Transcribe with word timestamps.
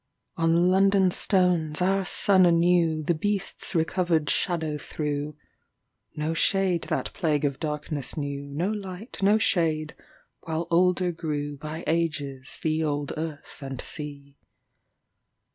On 0.35 0.71
London 0.71 1.11
stones 1.11 1.79
our 1.79 2.05
sun 2.05 2.41
anewThe 2.45 3.19
beast's 3.19 3.75
recovered 3.75 4.31
shadow 4.31 4.79
threw.(No 4.79 6.33
shade 6.33 6.85
that 6.85 7.13
plague 7.13 7.45
of 7.45 7.59
darkness 7.59 8.17
knew, 8.17 8.45
No 8.47 8.71
light, 8.71 9.21
no 9.21 9.37
shade, 9.37 9.93
while 10.39 10.65
older 10.71 11.11
grewBy 11.11 11.83
ages 11.85 12.59
the 12.63 12.83
old 12.83 13.13
earth 13.15 13.59
and 13.61 13.79
sea.) 13.79 14.39